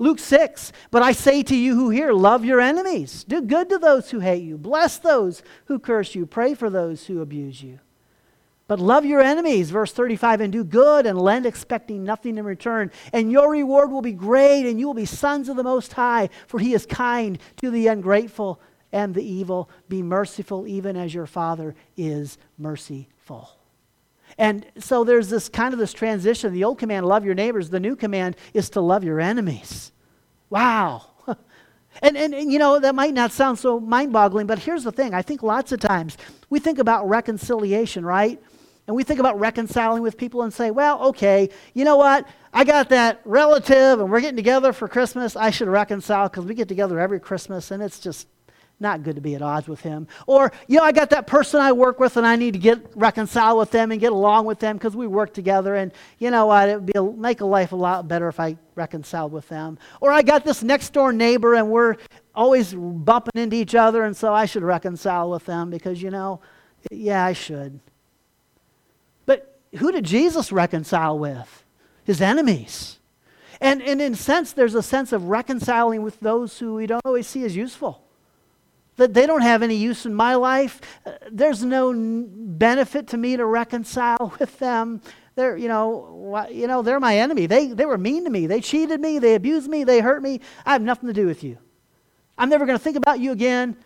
[0.00, 3.24] Luke 6, but I say to you who hear, love your enemies.
[3.24, 4.58] Do good to those who hate you.
[4.58, 6.26] Bless those who curse you.
[6.26, 7.78] Pray for those who abuse you.
[8.70, 12.92] But love your enemies, verse 35, and do good and lend expecting nothing in return.
[13.12, 16.30] And your reward will be great, and you will be sons of the Most High,
[16.46, 18.60] for he is kind to the ungrateful
[18.92, 19.68] and the evil.
[19.88, 23.50] Be merciful, even as your Father is merciful.
[24.38, 26.52] And so there's this kind of this transition.
[26.52, 27.70] The old command, love your neighbors.
[27.70, 29.90] The new command is to love your enemies.
[30.48, 31.06] Wow.
[32.02, 34.92] And, and, and, you know, that might not sound so mind boggling, but here's the
[34.92, 35.12] thing.
[35.12, 36.16] I think lots of times
[36.48, 38.40] we think about reconciliation, right?
[38.90, 42.26] And we think about reconciling with people and say, well, okay, you know what?
[42.52, 45.36] I got that relative and we're getting together for Christmas.
[45.36, 48.26] I should reconcile because we get together every Christmas and it's just
[48.80, 50.08] not good to be at odds with him.
[50.26, 52.84] Or, you know, I got that person I work with and I need to get
[52.96, 55.76] reconcile with them and get along with them because we work together.
[55.76, 56.68] And you know what?
[56.68, 59.78] It would be a, make a life a lot better if I reconciled with them.
[60.00, 61.94] Or I got this next door neighbor and we're
[62.34, 66.40] always bumping into each other and so I should reconcile with them because, you know,
[66.90, 67.78] yeah, I should
[69.78, 71.64] who did Jesus reconcile with?
[72.04, 72.98] His enemies.
[73.60, 77.26] And, and in sense, there's a sense of reconciling with those who we don't always
[77.26, 78.02] see as useful.
[78.96, 80.80] That they don't have any use in my life.
[81.30, 85.02] There's no benefit to me to reconcile with them.
[85.36, 87.46] They're, you know, you know, they're my enemy.
[87.46, 88.46] They, they were mean to me.
[88.46, 89.18] They cheated me.
[89.18, 89.84] They abused me.
[89.84, 90.40] They hurt me.
[90.66, 91.58] I have nothing to do with you.
[92.36, 93.76] I'm never going to think about you again.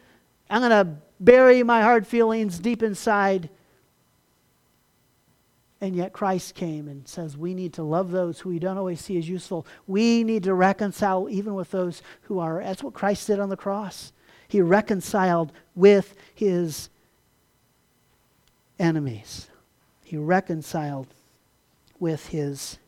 [0.49, 3.51] I'm going to bury my hard feelings deep inside.
[5.85, 9.03] And yet Christ came and says we need to love those who we don't always
[9.03, 9.67] see as useful.
[9.87, 12.63] We need to reconcile even with those who are.
[12.63, 14.11] That's what Christ did on the cross.
[14.49, 16.89] He reconciled with his
[18.79, 19.51] enemies.
[20.03, 21.09] He reconciled
[22.01, 22.79] with his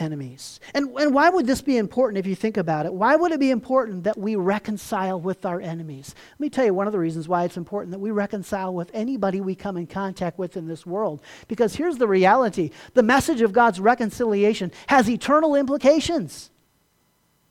[0.00, 0.60] enemies.
[0.74, 2.92] And, and why would this be important if you think about it?
[2.92, 6.14] Why would it be important that we reconcile with our enemies?
[6.32, 8.90] Let me tell you one of the reasons why it's important that we reconcile with
[8.94, 11.22] anybody we come in contact with in this world.
[11.48, 16.50] Because here's the reality the message of God's reconciliation has eternal implications.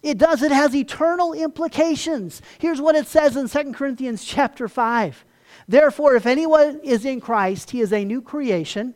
[0.01, 2.41] It does, it has eternal implications.
[2.57, 5.25] Here's what it says in 2 Corinthians chapter 5.
[5.67, 8.95] Therefore, if anyone is in Christ, he is a new creation.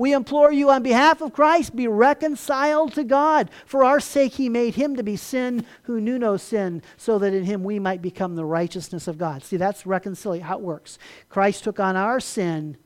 [0.00, 3.50] we implore you on behalf of Christ, be reconciled to God.
[3.66, 7.34] For our sake, he made him to be sin who knew no sin, so that
[7.34, 9.44] in him we might become the righteousness of God.
[9.44, 10.98] See, that's reconciliation, how it works.
[11.28, 12.78] Christ took on our sin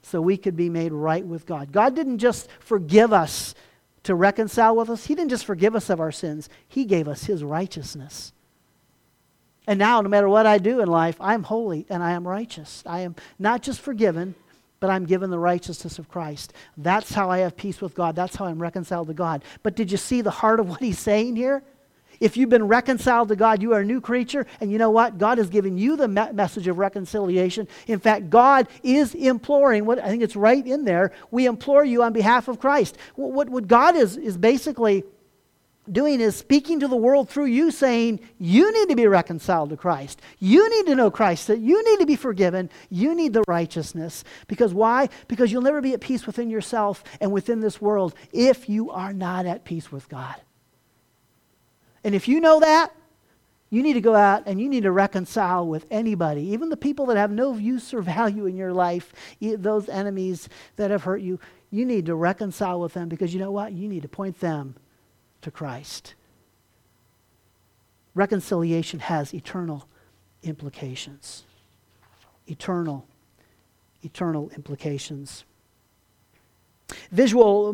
[0.00, 1.70] so we could be made right with God.
[1.70, 3.54] God didn't just forgive us
[4.04, 7.24] to reconcile with us, He didn't just forgive us of our sins, He gave us
[7.24, 8.32] His righteousness.
[9.66, 12.82] And now, no matter what I do in life, I'm holy and I am righteous.
[12.86, 14.34] I am not just forgiven,
[14.82, 16.52] but I'm given the righteousness of Christ.
[16.76, 18.16] That's how I have peace with God.
[18.16, 19.44] That's how I'm reconciled to God.
[19.62, 21.62] But did you see the heart of what he's saying here?
[22.18, 24.44] If you've been reconciled to God, you are a new creature.
[24.60, 25.18] And you know what?
[25.18, 27.68] God has given you the me- message of reconciliation.
[27.86, 32.02] In fact, God is imploring, what I think it's right in there, we implore you
[32.02, 32.98] on behalf of Christ.
[33.14, 35.04] What, what, what God is, is basically
[35.90, 39.76] doing is speaking to the world through you, saying, You need to be reconciled to
[39.76, 40.20] Christ.
[40.38, 41.48] You need to know Christ.
[41.48, 42.70] That you need to be forgiven.
[42.90, 44.24] You need the righteousness.
[44.46, 45.08] Because why?
[45.28, 49.12] Because you'll never be at peace within yourself and within this world if you are
[49.12, 50.36] not at peace with God.
[52.04, 52.92] And if you know that,
[53.70, 57.06] you need to go out and you need to reconcile with anybody, even the people
[57.06, 61.40] that have no use or value in your life, those enemies that have hurt you.
[61.70, 63.72] You need to reconcile with them because you know what?
[63.72, 64.74] You need to point them
[65.42, 66.14] to Christ.
[68.14, 69.86] Reconciliation has eternal
[70.42, 71.44] implications.
[72.46, 73.06] Eternal,
[74.02, 75.44] eternal implications.
[77.14, 77.72] Vishal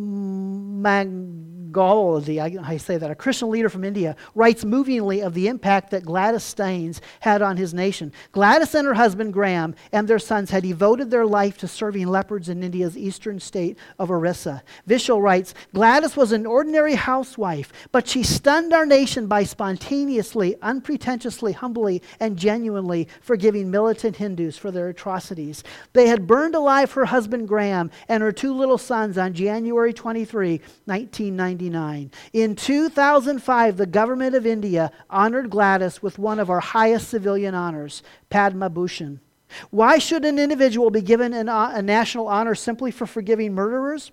[0.80, 5.90] Mangalwadi, I, I say that, a Christian leader from India, writes movingly of the impact
[5.90, 8.12] that Gladys Staines had on his nation.
[8.32, 12.48] Gladys and her husband Graham and their sons had devoted their life to serving leopards
[12.48, 14.62] in India's eastern state of Orissa.
[14.88, 21.52] Vishal writes Gladys was an ordinary housewife, but she stunned our nation by spontaneously, unpretentiously,
[21.52, 25.64] humbly, and genuinely forgiving militant Hindus for their atrocities.
[25.92, 29.92] They had burned alive her husband Graham and her two little sons sons on January
[29.92, 32.10] 23, 1999.
[32.32, 38.02] In 2005, the government of India honored Gladys with one of our highest civilian honors,
[38.28, 39.20] Padma Bhushan.
[39.70, 44.12] Why should an individual be given an, uh, a national honor simply for forgiving murderers?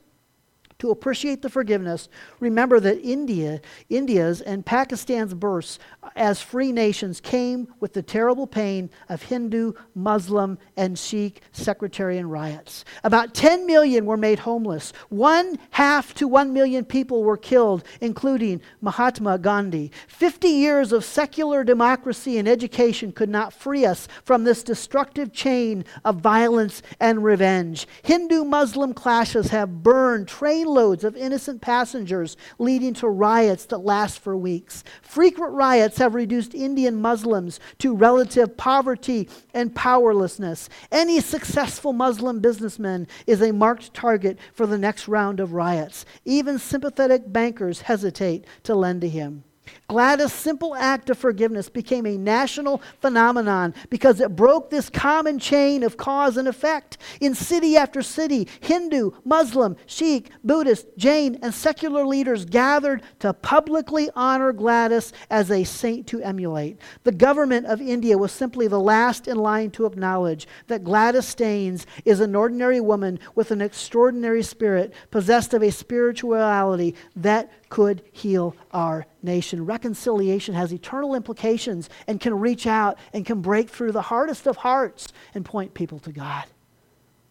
[0.79, 2.09] To appreciate the forgiveness,
[2.39, 5.79] remember that India, India's and Pakistan's births
[6.15, 12.83] as free nations came with the terrible pain of Hindu, Muslim, and Sikh sectarian riots.
[13.03, 14.91] About 10 million were made homeless.
[15.09, 19.91] One half to 1 million people were killed, including Mahatma Gandhi.
[20.07, 25.85] 50 years of secular democracy and education could not free us from this destructive chain
[26.03, 27.87] of violence and revenge.
[28.03, 34.19] Hindu Muslim clashes have burned train trainloads of innocent passengers, leading to riots that last
[34.19, 34.83] for weeks.
[35.01, 40.69] Frequent riots have reduced Indian Muslims to relative poverty and powerlessness.
[40.91, 46.05] Any successful Muslim businessman is a marked target for the next round of riots.
[46.25, 49.43] Even sympathetic bankers hesitate to lend to him.
[49.87, 55.83] Gladys' simple act of forgiveness became a national phenomenon because it broke this common chain
[55.83, 56.97] of cause and effect.
[57.21, 64.09] In city after city, Hindu, Muslim, Sikh, Buddhist, Jain, and secular leaders gathered to publicly
[64.15, 66.79] honor Gladys as a saint to emulate.
[67.03, 71.85] The government of India was simply the last in line to acknowledge that Gladys Staines
[72.05, 78.55] is an ordinary woman with an extraordinary spirit, possessed of a spirituality that could heal
[78.71, 79.65] our nation.
[79.65, 84.55] Reconciliation has eternal implications and can reach out and can break through the hardest of
[84.55, 86.45] hearts and point people to God.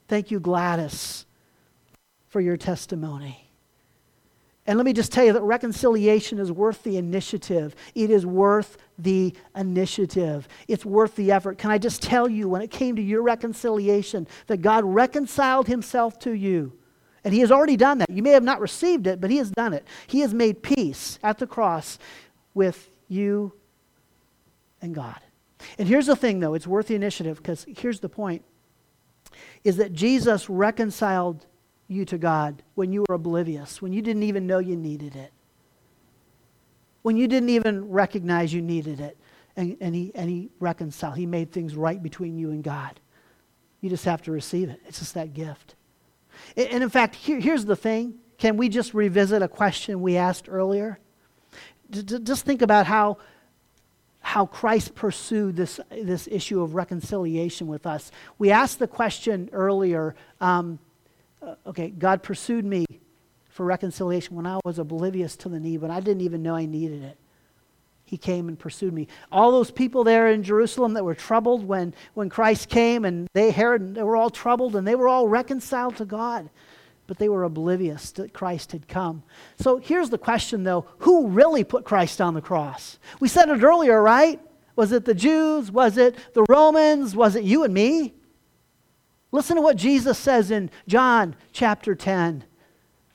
[0.07, 1.25] Thank you, Gladys,
[2.29, 3.51] for your testimony.
[4.67, 7.75] And let me just tell you that reconciliation is worth the initiative.
[7.95, 10.47] It is worth the initiative.
[10.69, 11.57] It's worth the effort.
[11.57, 16.19] Can I just tell you, when it came to your reconciliation, that God reconciled himself
[16.19, 16.75] to you?
[17.25, 18.11] And he has already done that.
[18.11, 19.87] You may have not received it, but he has done it.
[20.07, 21.99] He has made peace at the cross
[22.53, 23.53] with you
[24.83, 25.19] and God.
[25.79, 28.45] And here's the thing, though it's worth the initiative because here's the point
[29.65, 31.47] is that Jesus reconciled
[31.89, 35.33] you to God when you were oblivious, when you didn't even know you needed it,
[37.03, 39.17] when you didn't even recognize you needed it.
[39.57, 41.17] And, and, he, and he reconciled.
[41.17, 42.99] He made things right between you and God.
[43.81, 44.81] You just have to receive it.
[44.87, 45.77] It's just that gift.
[46.57, 50.49] And, in fact, here, here's the thing can we just revisit a question we asked
[50.49, 50.99] earlier?
[51.91, 53.19] Just think about how,
[54.21, 58.11] how Christ pursued this, this issue of reconciliation with us.
[58.39, 60.79] We asked the question earlier um,
[61.43, 62.87] uh, okay, God pursued me
[63.49, 66.67] for reconciliation when I was oblivious to the need, but I didn't even know I
[66.67, 67.19] needed it.
[68.15, 69.09] He came and pursued me.
[69.33, 73.51] All those people there in Jerusalem that were troubled when, when Christ came and they,
[73.51, 76.49] Herod, they were all troubled and they were all reconciled to God,
[77.09, 79.25] but they were oblivious that Christ had come.
[79.59, 83.01] So here's the question though who really put Christ on the cross?
[83.19, 84.41] We said it earlier, right?
[84.77, 85.73] Was it the Jews?
[85.73, 87.17] Was it the Romans?
[87.17, 88.15] Was it you and me?
[89.33, 92.45] Listen to what Jesus says in John chapter 10.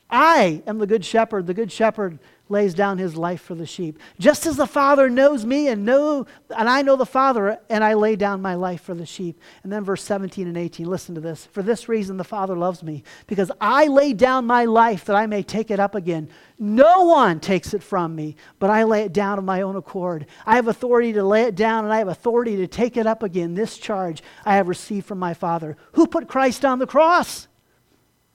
[0.09, 1.47] I am the good shepherd.
[1.47, 2.19] The good shepherd
[2.49, 3.99] lays down his life for the sheep.
[4.19, 6.25] Just as the Father knows me and know
[6.55, 9.39] and I know the Father and I lay down my life for the sheep.
[9.63, 11.45] And then verse 17 and 18, listen to this.
[11.45, 15.27] For this reason the Father loves me, because I lay down my life that I
[15.27, 16.29] may take it up again.
[16.57, 20.25] No one takes it from me, but I lay it down of my own accord.
[20.45, 23.23] I have authority to lay it down, and I have authority to take it up
[23.23, 23.53] again.
[23.53, 25.77] This charge I have received from my Father.
[25.93, 27.47] Who put Christ on the cross?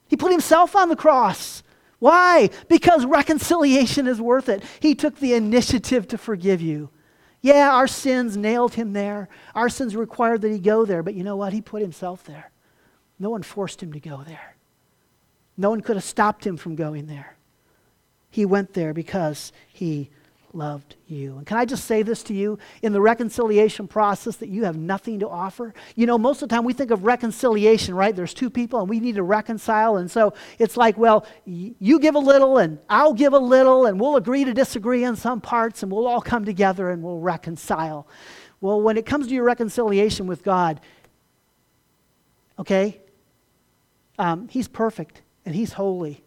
[0.06, 1.63] He put himself on the cross.
[2.05, 2.50] Why?
[2.68, 4.62] Because reconciliation is worth it.
[4.78, 6.90] He took the initiative to forgive you.
[7.40, 9.30] Yeah, our sins nailed him there.
[9.55, 11.55] Our sins required that he go there, but you know what?
[11.55, 12.50] He put himself there.
[13.18, 14.57] No one forced him to go there.
[15.57, 17.38] No one could have stopped him from going there.
[18.28, 20.11] He went there because he
[20.55, 21.38] loved you.
[21.38, 22.59] And can I just say this to you?
[22.82, 25.74] In the reconciliation process, that you have nothing to offer.
[25.96, 28.14] You know, most of the time we think of reconciliation, right?
[28.14, 29.96] There's two people and we need to reconcile.
[29.96, 34.00] And so it's like, well, you give a little and I'll give a little and
[34.00, 38.07] we'll agree to disagree on some parts and we'll all come together and we'll reconcile.
[38.61, 40.80] Well, when it comes to your reconciliation with God,
[42.59, 43.00] okay,
[44.18, 46.24] um, He's perfect and He's holy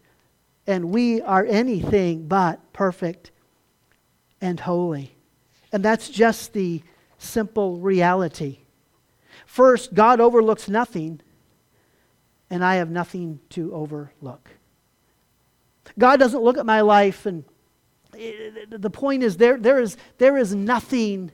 [0.68, 3.32] and we are anything but perfect
[4.40, 5.14] and holy.
[5.72, 6.82] And that's just the
[7.18, 8.58] simple reality.
[9.46, 11.20] First, God overlooks nothing,
[12.50, 14.50] and I have nothing to overlook.
[15.98, 17.44] God doesn't look at my life, and
[18.16, 21.32] eh, the point is there, there, is, there is nothing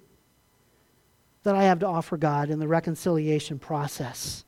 [1.43, 4.45] that I have to offer God in the reconciliation process.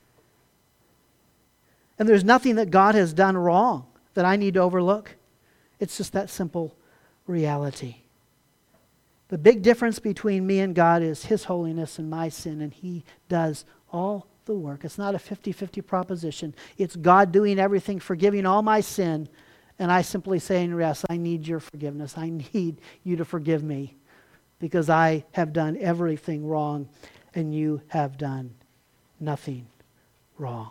[1.98, 5.16] And there's nothing that God has done wrong that I need to overlook.
[5.78, 6.74] It's just that simple
[7.26, 7.96] reality.
[9.28, 13.04] The big difference between me and God is His holiness and my sin, and He
[13.28, 14.84] does all the work.
[14.84, 16.54] It's not a 50 50 proposition.
[16.78, 19.28] It's God doing everything, forgiving all my sin,
[19.78, 22.16] and I simply saying, Yes, I need your forgiveness.
[22.16, 23.96] I need you to forgive me
[24.58, 26.88] because I have done everything wrong,
[27.34, 28.54] and you have done
[29.20, 29.66] nothing
[30.38, 30.70] wrong.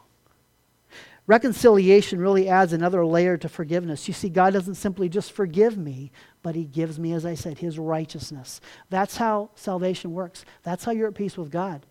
[1.28, 4.08] Reconciliation really adds another layer to forgiveness.
[4.08, 6.12] You see, God doesn't simply just forgive me,
[6.46, 8.62] but He gives me, as I said, His righteousness.
[8.92, 10.46] That's how salvation works.
[10.62, 11.88] That's how you're at peace with God.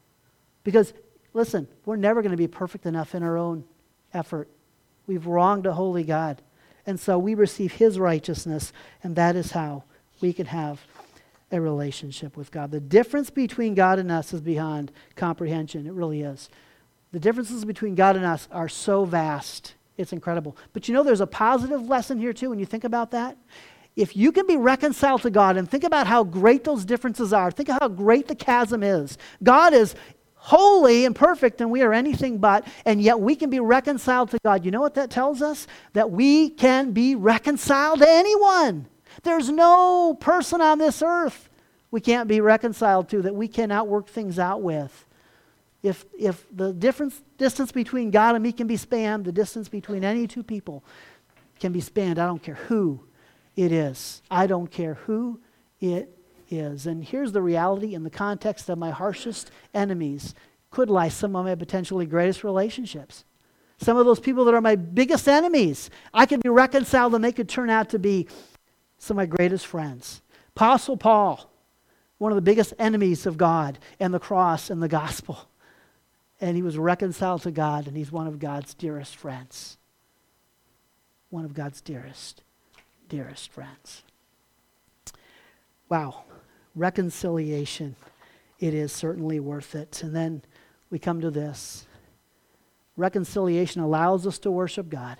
[0.62, 0.92] Because,
[1.32, 3.64] listen, we're never going to be perfect enough in our own
[4.12, 4.48] effort.
[5.08, 6.40] We've wronged a holy God.
[6.86, 9.82] And so we receive His righteousness, and that is how
[10.20, 10.80] we can have
[11.50, 12.70] a relationship with God.
[12.70, 15.84] The difference between God and us is beyond comprehension.
[15.88, 16.48] It really is.
[17.10, 19.74] The differences between God and us are so vast.
[19.96, 20.56] It's incredible.
[20.72, 23.36] But you know, there's a positive lesson here, too, when you think about that.
[23.96, 27.50] If you can be reconciled to God and think about how great those differences are,
[27.50, 29.16] think of how great the chasm is.
[29.42, 29.94] God is
[30.34, 34.38] holy and perfect, and we are anything but, and yet we can be reconciled to
[34.44, 34.64] God.
[34.64, 35.66] You know what that tells us?
[35.92, 38.86] That we can be reconciled to anyone.
[39.22, 41.48] There's no person on this earth
[41.90, 45.06] we can't be reconciled to that we cannot work things out with.
[45.84, 50.02] If, if the difference, distance between God and me can be spanned, the distance between
[50.02, 50.82] any two people
[51.60, 52.18] can be spanned.
[52.18, 53.00] I don't care who
[53.56, 54.22] it is.
[54.30, 55.40] I don't care who
[55.80, 56.16] it
[56.50, 56.86] is.
[56.86, 60.34] And here's the reality in the context of my harshest enemies
[60.70, 63.24] could lie some of my potentially greatest relationships.
[63.78, 67.32] Some of those people that are my biggest enemies, I could be reconciled and they
[67.32, 68.28] could turn out to be
[68.98, 70.22] some of my greatest friends.
[70.56, 71.50] Apostle Paul,
[72.18, 75.48] one of the biggest enemies of God and the cross and the gospel.
[76.40, 79.78] And he was reconciled to God, and he's one of God's dearest friends.
[81.30, 82.42] One of God's dearest,
[83.14, 84.02] dearest friends.
[85.88, 86.24] Wow.
[86.74, 87.94] Reconciliation.
[88.58, 90.02] It is certainly worth it.
[90.02, 90.42] And then
[90.90, 91.86] we come to this
[92.96, 95.16] reconciliation allows us to worship God.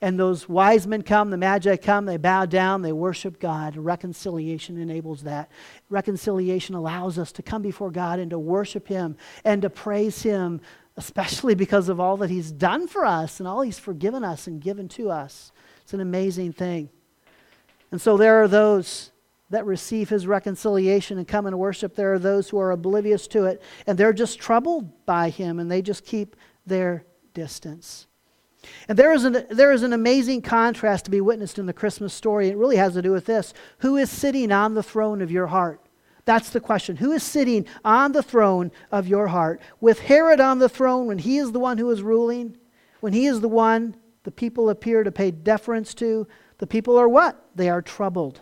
[0.00, 3.76] And those wise men come, the magi come, they bow down, they worship God.
[3.76, 5.50] Reconciliation enables that.
[5.90, 10.60] Reconciliation allows us to come before God and to worship Him and to praise Him,
[10.96, 14.60] especially because of all that He's done for us and all He's forgiven us and
[14.60, 15.52] given to us.
[15.82, 16.88] It's an amazing thing.
[17.92, 19.12] And so there are those
[19.50, 21.94] that receive his reconciliation and come and worship.
[21.94, 25.70] There are those who are oblivious to it and they're just troubled by him and
[25.70, 26.34] they just keep
[26.66, 28.06] their distance.
[28.88, 32.14] And there is, an, there is an amazing contrast to be witnessed in the Christmas
[32.14, 32.48] story.
[32.48, 33.52] It really has to do with this.
[33.78, 35.84] Who is sitting on the throne of your heart?
[36.24, 36.96] That's the question.
[36.96, 39.60] Who is sitting on the throne of your heart?
[39.80, 42.56] With Herod on the throne, when he is the one who is ruling,
[43.00, 46.26] when he is the one the people appear to pay deference to,
[46.62, 47.44] the people are what?
[47.56, 48.40] They are troubled.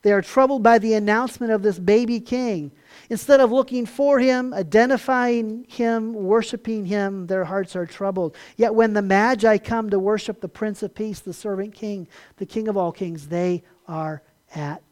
[0.00, 2.72] They are troubled by the announcement of this baby king.
[3.10, 8.34] Instead of looking for him, identifying him, worshiping him, their hearts are troubled.
[8.56, 12.08] Yet when the Magi come to worship the Prince of Peace, the servant king,
[12.38, 14.22] the King of all kings, they are
[14.54, 14.82] at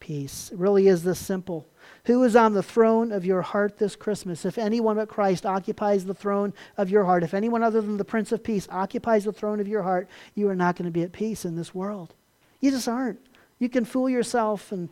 [0.00, 0.50] peace.
[0.52, 1.66] It really is this simple.
[2.04, 4.44] Who is on the throne of your heart this Christmas?
[4.44, 8.04] If anyone but Christ occupies the throne of your heart, if anyone other than the
[8.04, 11.02] Prince of Peace occupies the throne of your heart, you are not going to be
[11.02, 12.14] at peace in this world.
[12.60, 13.20] You just aren't.
[13.58, 14.88] You can fool yourself, and,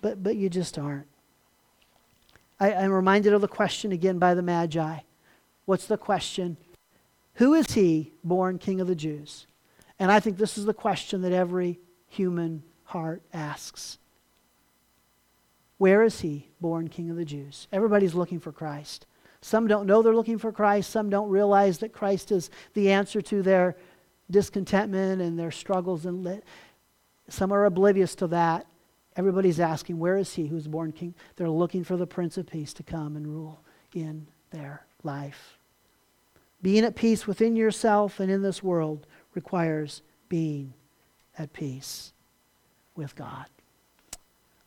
[0.00, 1.06] but, but you just aren't.
[2.58, 4.98] I, I'm reminded of the question again by the Magi.
[5.66, 6.56] What's the question?
[7.34, 9.46] Who is he born King of the Jews?
[9.98, 11.78] And I think this is the question that every
[12.08, 13.98] human heart asks.
[15.80, 17.66] Where is he born King of the Jews?
[17.72, 19.06] Everybody's looking for Christ.
[19.40, 20.90] Some don't know they're looking for Christ.
[20.90, 23.78] Some don't realize that Christ is the answer to their
[24.30, 26.04] discontentment and their struggles.
[26.04, 26.42] And
[27.30, 28.66] some are oblivious to that.
[29.16, 31.14] Everybody's asking, Where is he who's born king?
[31.36, 33.64] They're looking for the Prince of Peace to come and rule
[33.94, 35.56] in their life.
[36.60, 40.74] Being at peace within yourself and in this world requires being
[41.38, 42.12] at peace
[42.94, 43.46] with God.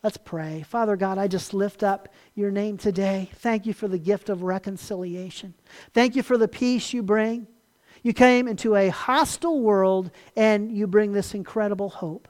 [0.03, 0.63] Let's pray.
[0.63, 3.29] Father God, I just lift up your name today.
[3.35, 5.53] Thank you for the gift of reconciliation.
[5.93, 7.47] Thank you for the peace you bring.
[8.01, 12.27] You came into a hostile world and you bring this incredible hope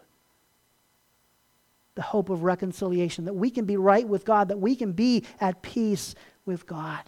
[1.96, 5.24] the hope of reconciliation, that we can be right with God, that we can be
[5.40, 6.16] at peace
[6.46, 7.02] with God.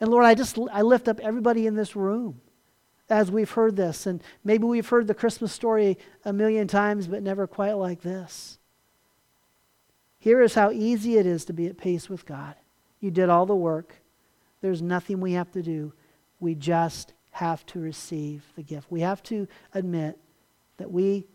[0.00, 2.40] And Lord, I just I lift up everybody in this room
[3.10, 4.06] as we've heard this.
[4.06, 8.57] And maybe we've heard the Christmas story a million times, but never quite like this.
[10.18, 12.54] Here is how easy it is to be at peace with God.
[13.00, 13.94] You did all the work.
[14.60, 15.92] There's nothing we have to do.
[16.40, 18.90] We just have to receive the gift.
[18.90, 20.18] We have to admit
[20.78, 21.26] that we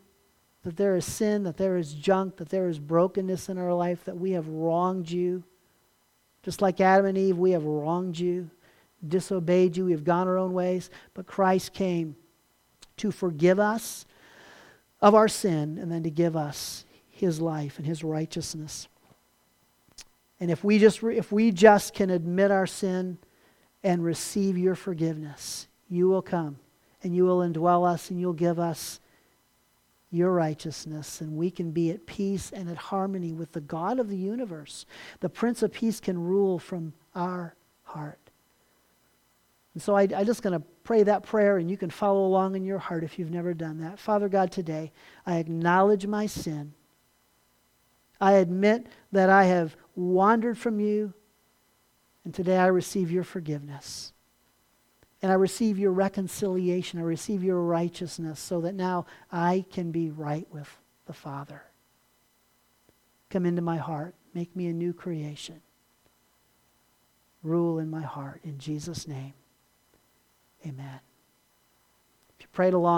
[0.63, 4.05] that there is sin, that there is junk, that there is brokenness in our life,
[4.05, 5.43] that we have wronged you.
[6.41, 8.49] Just like Adam and Eve, we have wronged you,
[9.05, 10.89] disobeyed you, we have gone our own ways.
[11.13, 12.15] But Christ came
[12.97, 14.05] to forgive us
[15.01, 18.87] of our sin and then to give us his life and his righteousness.
[20.39, 23.19] And if we just, if we just can admit our sin
[23.83, 26.57] and receive your forgiveness, you will come
[27.03, 28.99] and you will indwell us and you'll give us
[30.09, 34.09] your righteousness, and we can be at peace and at harmony with the God of
[34.09, 34.85] the universe.
[35.21, 38.19] The Prince of Peace can rule from our heart.
[39.73, 42.55] And so I, I'm just going to pray that prayer, and you can follow along
[42.55, 43.97] in your heart if you've never done that.
[43.97, 44.91] Father God, today,
[45.25, 46.75] I acknowledge my sin.
[48.23, 51.13] I admit that I have wandered from you,
[52.23, 54.13] and today I receive your forgiveness
[55.21, 56.99] and I receive your reconciliation.
[56.99, 60.69] I receive your righteousness so that now I can be right with
[61.05, 61.63] the Father.
[63.29, 64.15] Come into my heart.
[64.33, 65.61] Make me a new creation.
[67.41, 68.41] Rule in my heart.
[68.43, 69.33] In Jesus' name,
[70.65, 70.99] amen.
[72.37, 72.91] If you prayed along,